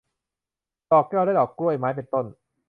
[0.89, 2.25] ดอกแก้ว และดอกกล้วยไม้ เป็นต้น